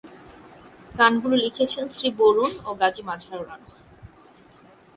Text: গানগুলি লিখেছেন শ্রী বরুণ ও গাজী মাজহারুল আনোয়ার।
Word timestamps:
গানগুলি 0.99 1.37
লিখেছেন 1.45 1.85
শ্রী 1.95 2.09
বরুণ 2.17 2.51
ও 2.65 2.69
গাজী 2.81 3.01
মাজহারুল 3.03 3.49
আনোয়ার। 3.49 3.81